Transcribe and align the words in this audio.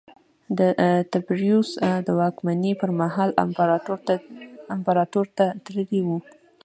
د 0.57 0.59
تبریوس 1.13 1.69
د 2.07 2.09
واکمنۍ 2.19 2.73
پرمهال 2.81 3.29
امپراتور 4.73 5.27
ته 5.37 5.45
تللی 5.65 6.01
و 6.03 6.09